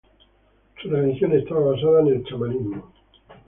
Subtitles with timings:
[0.81, 2.91] Su religión estaba basada en el chamanismo.